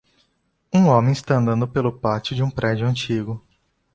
Um 0.73 0.87
homem 0.87 1.11
está 1.11 1.35
andando 1.37 1.67
pelo 1.67 1.91
pátio 1.99 2.35
de 2.35 2.41
um 2.41 2.49
prédio 2.49 2.87
antigo. 2.87 3.39